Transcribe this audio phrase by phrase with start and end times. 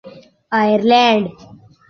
[0.59, 1.25] Ireland